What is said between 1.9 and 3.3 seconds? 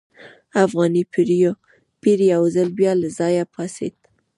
پیر یو ځل بیا له